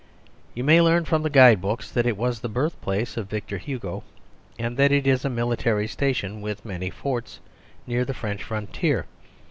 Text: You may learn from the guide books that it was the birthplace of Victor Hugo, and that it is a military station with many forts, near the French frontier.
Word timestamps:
You 0.55 0.63
may 0.63 0.81
learn 0.81 1.05
from 1.05 1.21
the 1.21 1.29
guide 1.29 1.61
books 1.61 1.91
that 1.91 2.07
it 2.07 2.17
was 2.17 2.39
the 2.39 2.49
birthplace 2.49 3.17
of 3.17 3.29
Victor 3.29 3.59
Hugo, 3.59 4.03
and 4.57 4.75
that 4.75 4.91
it 4.91 5.05
is 5.05 5.23
a 5.23 5.29
military 5.29 5.87
station 5.87 6.41
with 6.41 6.65
many 6.65 6.89
forts, 6.89 7.39
near 7.85 8.03
the 8.03 8.15
French 8.15 8.41
frontier. 8.41 9.05